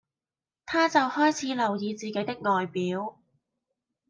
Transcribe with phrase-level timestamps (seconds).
[0.65, 3.19] 她就開始留意自己的外表